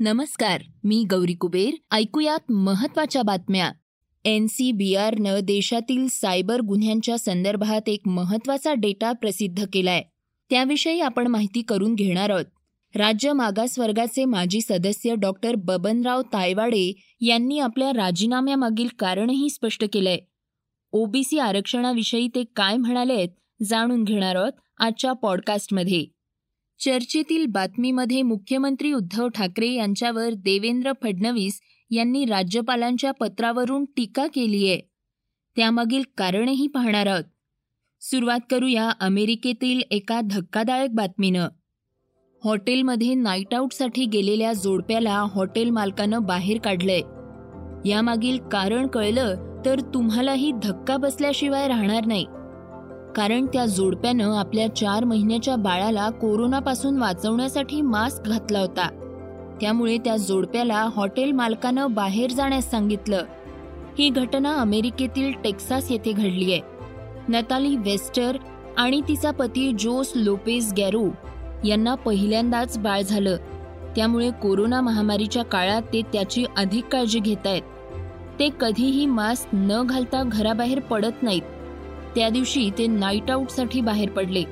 [0.00, 1.74] नमस्कार मी गौरी कुबेर.
[1.90, 3.72] ऐकूयात महत्त्वाच्या बातम्या.
[4.24, 10.02] एन सी बी आरनं देशातील सायबर गुन्ह्यांच्या संदर्भात एक महत्त्वाचा डेटा प्रसिद्ध केलाय.
[10.50, 12.44] त्याविषयी आपण माहिती करून घेणार आहोत.
[12.96, 20.18] राज्य मागासवर्गाचे माजी सदस्य डॉक्टर बबनराव तायवाडे यांनी आपल्या राजीनाम्यामागील कारणही स्पष्ट केलंय.
[20.92, 23.28] ओबीसी आरक्षणाविषयी ते काय म्हणालेत
[23.62, 26.17] जाणून घेणार आहोत आजच्या पॉडकास्टमध्ये.
[26.80, 31.60] चर्चेतील बातमीमध्ये मुख्यमंत्री उद्धव ठाकरे यांच्यावर देवेंद्र फडणवीस
[31.90, 34.80] यांनी राज्यपालांच्या पत्रावरून टीका केली आहे.
[35.56, 37.24] त्यामागील कारणही पाहणार आहोत.
[38.00, 41.48] सुरुवात करूया अमेरिकेतील एका धक्कादायक बातमीनं.
[42.44, 47.00] हॉटेलमध्ये नाईट आऊटसाठी गेलेल्या जोडप्याला हॉटेल मालकानं बाहेर काढलंय.
[47.90, 52.26] यामागील कारण कळलं तर तुम्हालाही धक्का बसल्याशिवाय राहणार नाही.
[53.18, 58.88] कारण त्या जोडप्यानं आपल्या चार महिन्याच्या बाळाला कोरोनापासून वाचवण्यासाठी मास्क घातला होता.
[59.60, 63.24] त्यामुळे त्या जोडप्याला हॉटेल मालकानं बाहेर जाण्यास सांगितलं.
[63.98, 66.60] ही घटना अमेरिकेतील टेक्सास येथे घडली आहे
[67.28, 68.36] नताली वेस्टर
[68.76, 71.04] आणि तिचा पती जोस लोपेज गॅरो
[71.64, 73.36] यांना पहिल्यांदाच बाळ झालं.
[73.96, 77.62] त्यामुळे कोरोना महामारीच्या काळात ते त्याची अधिक काळजी घेत आहेत
[78.38, 81.42] ते कधीही मास्क न घालता घराबाहेर पडत नाहीत.
[82.14, 84.42] त्या दिवशी ते नाईट आऊटसाठी बाहेर पडले.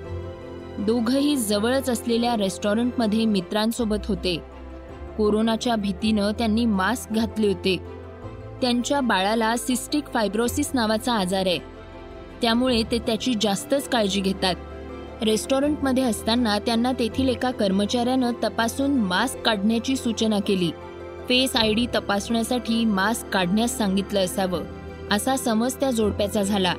[0.79, 4.43] दोघंही जवळच असलेल्या रेस्टॉरंटमध्ये मित्रांसोबत होते.
[5.19, 7.77] कोरोनाच्या भीतीनं त्यांनी मास्क घातले होते.
[8.61, 11.59] त्यांच्या बाळाला सिस्टिक फायब्रोसिस नावाचा आजार आहे.
[12.43, 14.55] त्यामुळे ते त्याची जास्तच काळजी घेतात.
[15.23, 20.71] रेस्टॉरंटमध्ये असताना त्यांना तेथील एका कर्मचाऱ्यानं तपासून मास्क काढण्याची सूचना केली.
[21.29, 24.63] फेस आय डी तपासण्यासाठी मास्क काढण्यास सांगितलं असावं
[25.11, 26.75] असा समज त्या जोडप्याचा झाला.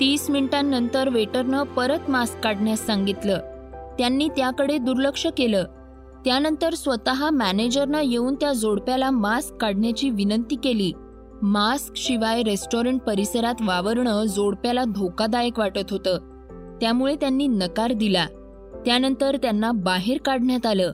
[0.00, 3.38] तीस मिनिटांनंतर वेटरनं परत मास्क काढण्यास सांगितलं.
[3.98, 5.64] त्यांनी त्याकडे दुर्लक्ष केलं.
[6.24, 10.92] त्यानंतर स्वतः मॅनेजरनं येऊन त्या जोडप्याला मास्क काढण्याची विनंती केली.
[11.42, 16.18] मास्क शिवाय रेस्टॉरंट परिसरात वावरणं जोडप्याला धोकादायक वाटत होतं.
[16.80, 18.26] त्यामुळे त्यांनी नकार दिला.
[18.86, 20.92] त्यानंतर त्यांना बाहेर काढण्यात आलं.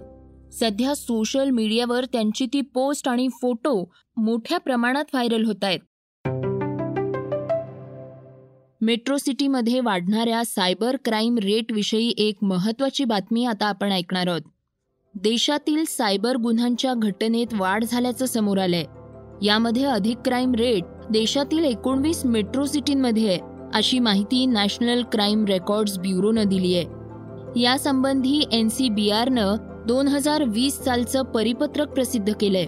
[0.53, 5.81] सध्या सोशल मीडियावर त्यांची ती पोस्ट आणि फोटो मोठ्या प्रमाणात व्हायरल होत आहेत.
[8.85, 14.41] मेट्रो सिटीमध्ये वाढणाऱ्या सायबर क्राईम रेटविषयी एक महत्वाची बातमी आता आपण ऐकणार आहोत.
[15.15, 18.85] देशातील सायबर गुन्ह्यांच्या घटनेत वाढ झाल्याचं समोर आलंय.
[19.43, 23.39] यामध्ये अधिक क्राईम रेट देशातील एकोणवीस मेट्रो सिटींमध्ये आहे
[23.75, 27.61] अशी माहिती नॅशनल क्राईम रेकॉर्ड्स ब्युरोनं दिली आहे.
[27.61, 29.57] यासंबंधी एन सी बी आरनं
[29.87, 32.67] दोन हजार वीस सालचं परिपत्रक प्रसिद्ध केलंय.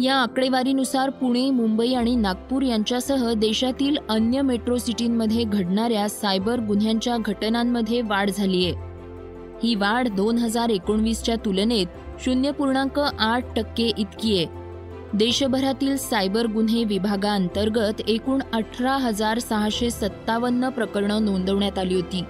[0.00, 8.00] या आकडेवारीनुसार पुणे मुंबई आणि नागपूर यांच्यासह देशातील अन्य मेट्रो सिटींमध्ये घडणाऱ्या सायबर गुन्ह्यांच्या घटनांमध्ये
[8.02, 8.72] वाढ झालीय.
[9.62, 11.86] ही वाढ दोन हजार एकोणवीसच्या तुलनेत
[12.20, 14.46] शून्य पूर्णांक आठ टक्के इतकी आहे.
[15.14, 22.22] देशभरातील सायबर गुन्हे विभागाअंतर्गत एकूण अठरा हजार सहाशे सत्तावन्न प्रकरणं नोंदवण्यात आली होती.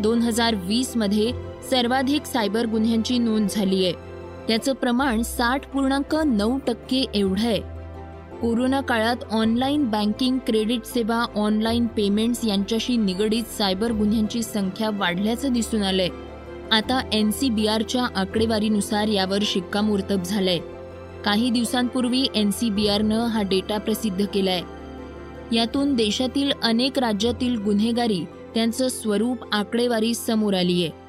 [0.00, 1.32] दोन हजार वीसमध्ये
[1.70, 4.11] सर्वाधिक सायबर गुन्ह्यांची नोंद झाली आहे
[4.48, 7.60] त्याचं प्रमाण साठ पूर्णांक नऊ टक्के एवढं आहे.
[8.42, 15.82] कोरोना काळात ऑनलाईन बँकिंग क्रेडिट सेवा ऑनलाईन पेमेंट्स यांच्याशी निगडीत सायबर गुन्ह्यांची संख्या वाढल्याचं दिसून
[15.82, 16.08] आलंय.
[16.72, 20.58] आता एन सी बी आरच्या आकडेवारीनुसार यावर शिक्कामोर्तब झालंय.
[21.24, 24.60] काही दिवसांपूर्वी एन सी बी आरनं हा डेटा प्रसिद्ध केलाय.
[25.52, 28.24] यातून देशातील अनेक राज्यातील गुन्हेगारी
[28.54, 31.01] त्यांचं स्वरूप आकडेवारी समोर आली आहे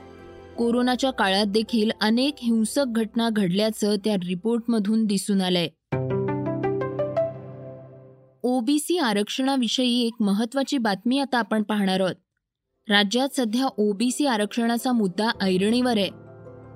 [0.57, 5.67] कोरोनाच्या काळात देखील अनेक हिंसक घटना घडल्याचं त्या रिपोर्टमधून दिसून आलंय.
[8.43, 12.15] ओबीसी आरक्षणाविषयी एक महत्वाची बातमी आता आपण पाहणार आहोत.
[12.89, 16.09] राज्यात सध्या ओबीसी आरक्षणाचा मुद्दा ऐरणीवर आहे.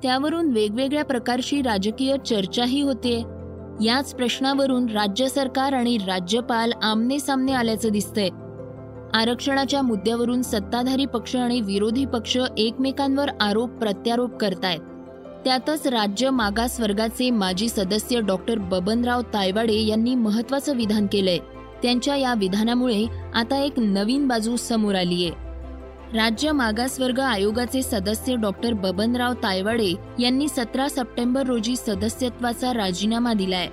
[0.03, 3.17] त्यावरून वेगवेगळ्या प्रकारची राजकीय चर्चाही होते.
[3.85, 8.29] याच प्रश्नावरून राज्य सरकार आणि राज्यपाल आमने सामने आल्याचं दिसतंय.
[9.13, 14.79] आरक्षणाच्या मुद्द्यावरून सत्ताधारी पक्ष आणि विरोधी पक्ष एकमेकांवर आरोप प्रत्यारोप करतायत.
[15.45, 21.37] त्यातच राज्य मागास वर्गाचे माजी सदस्य डॉक्टर बबनराव तायवाडे यांनी महत्वाचं विधान केलंय.
[21.83, 23.05] त्यांच्या या विधानामुळे
[23.35, 25.29] आता एक नवीन बाजू समोर आलीय.
[26.17, 33.67] राज्य मागासवर्ग आयोगाचे सदस्य डॉक्टर बबनराव तायवाडे यांनी सतरा सप्टेंबर रोजी सदस्यत्वाचा राजीनामा दिलाय.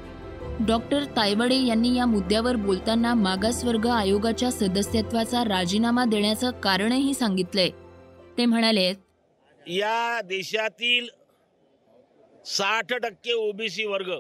[0.60, 7.68] डॉक्टर तायवडे यांनी या मुद्द्यावर बोलताना मागासवर्ग आयोगाच्या सदस्यत्वाचा राजीनामा देण्याचं कारणही सांगितलंय.
[8.38, 8.86] ते म्हणाले
[9.66, 11.08] या देशातील
[12.46, 14.10] साठ टक्के ओबीसी वर्ग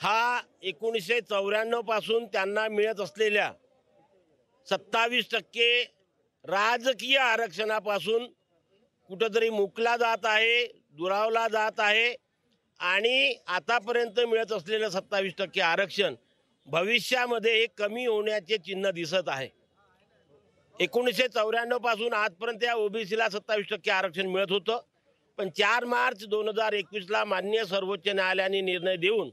[0.00, 3.52] हा एकोणीसशे चौऱ्याण्णवपासून त्यांना मिळत असलेल्या
[4.66, 5.82] सत्तावीस टक्के
[6.44, 8.26] राजकीय आरक्षणापासून
[9.10, 12.14] कुठंतरी मुकला जात आहे दुरावला जात आहे.
[12.80, 16.14] आणि आतापर्यंत मिळत असलेलं सत्तावीस टक्के आरक्षण
[16.68, 19.48] भविष्यामध्ये हे कमी होण्याचे चिन्ह दिसत आहे.
[20.76, 24.78] एकोणीसशे चौऱ्याण्णवपासून आजपर्यंत या ओबीसीला सत्तावीस टक्के आरक्षण मिळत होतं.
[25.38, 29.30] पण चार मार्च दोन हजार एकवीसला मान्य सर्वोच्च न्यायालयाने निर्णय देऊन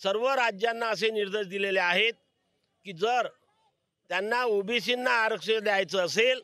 [0.00, 2.12] सर्व राज्यांना असे निर्देश दिलेले आहेत
[2.86, 3.26] की जर
[4.10, 6.40] त्यांना ओबीसींना आरक्षण द्यायचं असेल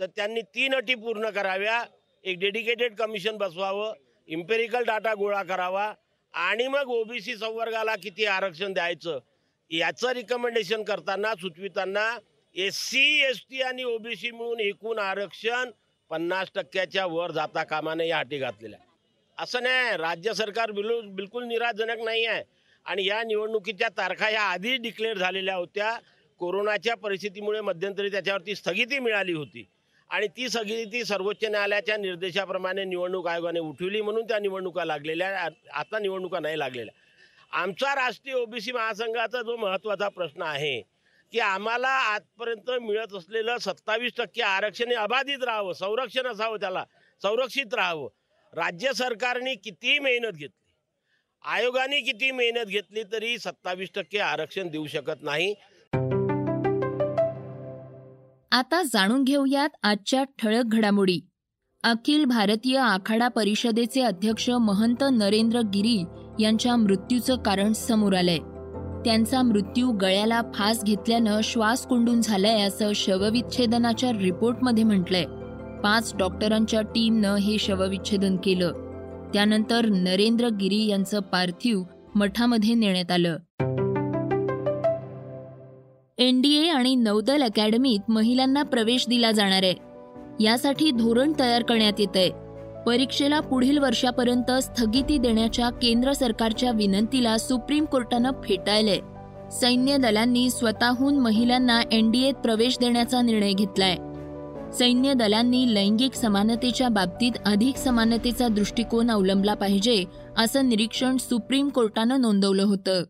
[0.00, 1.84] तर त्यांनी तीन अटी पूर्ण कराव्या.
[2.24, 3.92] एक डेडिकेटेड कमिशन बसवावं
[4.28, 5.92] इम्पेरिकल डाटा गोळा करावा
[6.34, 9.18] आणि मग ओबीसी संवर्गाला किती आरक्षण द्यायचं
[9.70, 12.18] याचं रिकमेंडेशन करताना सुचविताना
[12.54, 15.70] एस सी एस टी आणि ओबीसी मिळून एकूण आरक्षण
[16.10, 18.78] पन्नास टक्क्याच्या वर जाता कामाने या अटी घातलेल्या.
[19.38, 22.42] असं नाही राज्य सरकार बिलू बिलकुल निराशजनक नाही आहे.
[22.86, 25.98] आणि या निवडणुकीच्या तारखा या आधीच डिक्लेअर झालेल्या होत्या.
[26.38, 29.68] कोरोनाच्या परिस्थितीमुळे मध्यंतरी त्याच्यावरती स्थगिती मिळाली होती.
[30.14, 35.98] आणि ती सगळी ती सर्वोच्च न्यायालयाच्या निर्देशाप्रमाणे निवडणूक आयोगाने उठवली म्हणून त्या निवडणुका लागलेल्या आता
[35.98, 36.94] निवडणुका नाही लागलेल्या.
[37.52, 40.80] आमचा राष्ट्रीय ओबीसी महासंघाचा जो महत्त्वाचा प्रश्न आहे
[41.32, 46.84] की आम्हाला आजपर्यंत मिळत असलेलं सत्तावीस टक्के आरक्षण हे अबाधित राहावं संरक्षण असावं त्याला
[47.22, 48.08] संरक्षित राहावं.
[48.52, 50.72] राज्य सरकारने कितीही मेहनत घेतली?
[51.44, 55.54] आयोगाने किती मेहनत घेतली तरी सत्तावीस टक्के आरक्षण देऊ शकत नाही.
[58.54, 61.20] आता जाणून घेऊयात आजच्या ठळक घडामोडी.
[61.84, 66.04] अखिल भारतीय आखाडा परिषदेचे अध्यक्ष महंत नरेंद्र गिरी
[66.42, 68.38] यांच्या मृत्यूचं कारण समोर आलंय.
[69.04, 75.24] त्यांचा मृत्यू गळ्याला फास घेतल्यानं श्वास कोंडून झालाय असं शवविच्छेदनाच्या रिपोर्टमध्ये म्हटलंय.
[75.82, 78.72] पाच डॉक्टरांच्या टीमनं हे शवविच्छेदन केलं.
[79.34, 81.82] त्यानंतर नरेंद्र गिरी यांचं पार्थिव
[82.14, 83.36] मठामध्ये नेण्यात आलं.
[86.18, 89.74] एनडीए आणि नौदल अकॅडमीत महिलांना प्रवेश दिला जाणार आहे.
[90.44, 92.30] यासाठी धोरण तयार करण्यात येत आहे.
[92.86, 98.98] परीक्षेला पुढील वर्षापर्यंत स्थगिती देण्याच्या केंद्र सरकारच्या विनंतीला सुप्रीम कोर्टानं फेटाळलंय.
[99.50, 103.96] सैन्य दलांनी स्वतःहून महिलांना एनडीएत प्रवेश देण्याचा निर्णय घेतलाय.
[104.72, 110.04] सैन्य दलांनी लैंगिक समानतेच्या बाबतीत अधिक समानतेचा दृष्टिकोन अवलंबला पाहिजे
[110.38, 113.02] असं निरीक्षण सुप्रीम कोर्टानं नोंदवलं होतं.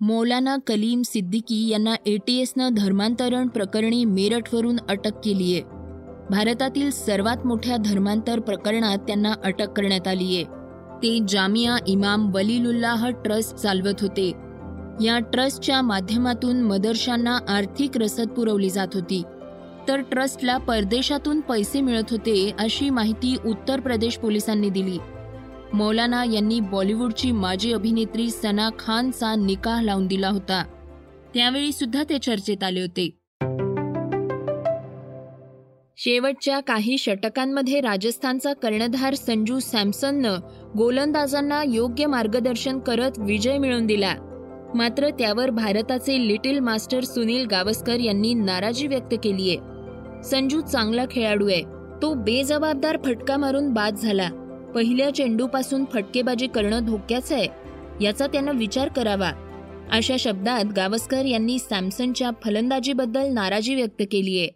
[0.00, 5.62] मौलाना कलीम सिद्दीकी यांना एटीएसनं धर्मांतरण प्रकरणी मेरठवरून अटक केली आहे
[6.30, 10.44] भारतातील सर्वात मोठ्या धर्मांतर प्रकरणात त्यांना अटक करण्यात आली आहे
[11.02, 14.32] ते जामिया इमाम वलीलुल्लाह ट्रस्ट चालवत होते.
[15.00, 19.22] या ट्रस्टच्या माध्यमातून मदरशांना आर्थिक रसद पुरवली जात होती.
[19.88, 24.98] तर ट्रस्टला परदेशातून पैसे मिळत होते अशी माहिती उत्तर प्रदेश पोलिसांनी दिली.
[25.74, 30.64] मौलाना यांनी बॉलिवूडची माजी अभिनेत्री सना खानचा निकाह लावून दिला होता.
[31.34, 33.10] त्यावेळी सुद्धा ते चर्चेत आले होते.
[35.96, 40.36] शेवटच्या काही षटकांमध्ये राजस्थानचा कर्णधार संजू सॅमसननं
[40.76, 44.14] गोलंदाजांना योग्य मार्गदर्शन करत विजय मिळवून दिला.
[44.74, 49.56] मात्र त्यावर भारताचे लिटिल मास्टर सुनील गावस्कर यांनी नाराजी व्यक्त केलीय.
[50.24, 51.62] संजू चांगला खेळाडू आहे.
[52.02, 54.28] तो बेजबाबदार फटका मारून बाद झाला.
[54.74, 57.46] पहिल्या चेंडूपासून फटकेबाजी करणं धोक्याचं आहे
[58.04, 59.30] याचा त्यानं विचार करावा.
[59.92, 64.48] अशा शब्दात गावस्कर यांनी सॅमसनच्या फलंदाजीबद्दल नाराजी व्यक्त केली आहे.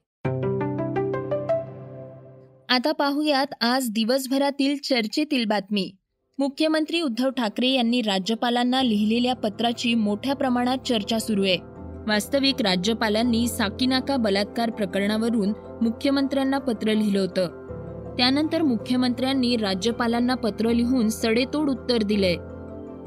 [2.69, 5.93] आता पाहूयात आज दिवसभरातील चर्चेतील बातमी.
[6.39, 11.59] मुख्यमंत्री उद्धव ठाकरे यांनी राज्यपालांना लिहिलेल्या पत्राची मोठ्या प्रमाणात चर्चा सुरू आहे.
[12.09, 15.53] वास्तविक राज्यपालांनी साकीनाका बलात्कार प्रकरणावरून
[15.83, 17.62] मुख्यमंत्र्यांना पत्र लिहिलं होतं.
[18.17, 22.37] त्यानंतर मुख्यमंत्र्यांनी राज्यपालांना पत्र लिहून सडेतोड उत्तर दिलंय.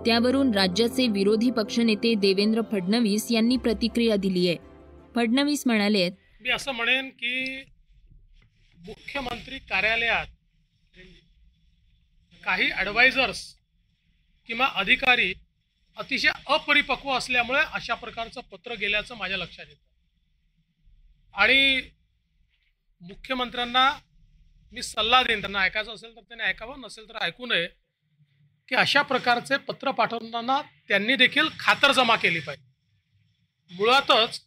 [0.06, 4.58] त्यावरून राज्याचे विरोधी पक्षनेते देवेंद्र फडणवीस यांनी प्रतिक्रिया दिली आहे
[5.16, 6.10] फडणवीस म्हणाले
[6.42, 7.62] मी असं म्हणेन की
[8.78, 10.28] मुख्यमंत्री कार्यालयात
[12.44, 13.42] काही ॲडवायझर्स
[14.50, 15.34] किंवा अधिकारी
[15.98, 19.82] अतिशय अपरिपक्व असल्यामुळे अशा प्रकारचं पत्र गेल्याचं माझ्या लक्षात येतं.
[21.34, 21.82] आणि
[23.02, 23.90] मुख्यमंत्र्यांना
[24.72, 25.40] मी सल्ला देईन.
[25.40, 27.68] त्यांना ऐकायचं असेल तर त्यांनी ऐकावं नसेल तर ऐकू नये.
[28.68, 32.66] की अशा प्रकारचे पत्र पाठवताना त्यांनी देखील खातरजमा केली पाहिजे.
[33.76, 34.40] मुळातच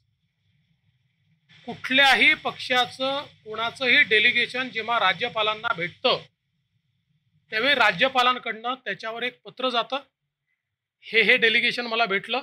[1.67, 6.21] कुठल्याही पक्षाचं कोणाचंही डेलिगेशन जेव्हा राज्यपालांना भेटतं
[7.51, 9.99] त्यावेळी राज्यपालांकडनं त्याच्यावर एक पत्र जातं.
[11.01, 12.41] हे हे डेलिगेशन मला भेटलं.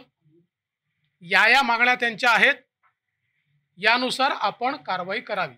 [1.22, 2.56] या या मागण्या त्यांच्या आहेत.
[3.78, 5.56] यानुसार आपण कारवाई करावी.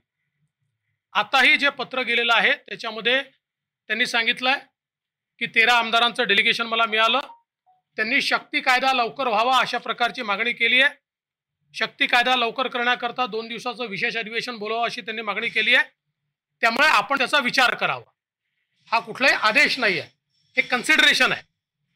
[1.13, 4.59] आताही जे पत्र गेलेलं आहे त्याच्यामध्ये त्यांनी सांगितलं आहे
[5.41, 7.19] की तेरा आमदारांचं डेलिगेशन मला मिळालं.
[7.97, 10.93] त्यांनी शक्ती कायदा लवकर व्हावा अशा प्रकारची मागणी केली आहे.
[11.75, 15.89] शक्ती कायदा लवकर करण्याकरता दोन दिवसाचं विशेष अधिवेशन बोलावं अशी त्यांनी मागणी केली आहे.
[16.63, 18.11] त्यामुळे आपण त्याचा विचार करावा.
[18.91, 20.09] हा कुठलाही आदेश नाही आहे
[20.57, 21.41] हे कन्सिडरेशन आहे.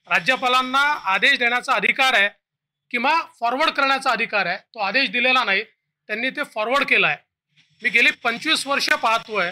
[0.08, 0.82] राज्यपालांना
[1.14, 2.30] आदेश देण्याचा अधिकार आहे
[2.92, 5.64] किंवा फॉरवर्ड करण्याचा अधिकार आहे तो आदेश दिलेला नाही.
[5.64, 7.18] त्यांनी ते फॉरवर्ड केला आहे
[7.84, 9.52] मी गेली पंचवीस वर्ष पाहतोय.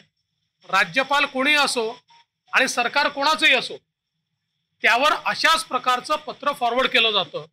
[0.70, 1.98] राज्यपाल कोणी असो
[2.54, 3.74] आणि सरकार कोणाचंही असो
[4.82, 7.46] त्यावर अशाच प्रकारचं पत्र फॉरवर्ड केलं जातं.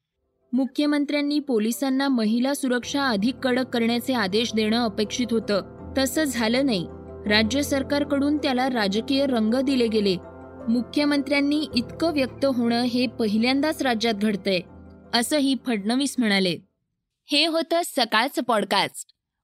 [0.52, 5.95] मुख्यमंत्र्यांनी पोलिसांना महिला सुरक्षा अधिक कडक करण्याचे आदेश देणं अपेक्षित होतं.
[5.99, 6.87] तसं झालं नाही.
[7.30, 10.16] राज्य सरकारकडून त्याला राजकीय रंग दिले गेले.
[10.68, 14.61] मुख्यमंत्र्यांनी इतकं व्यक्त होणं हे पहिल्यांदाच राज्यात घडतंय
[15.14, 16.59] असंही फडणवीस म्हणाले.
[17.26, 19.16] हे होतं सकाळचं पॉडकास्ट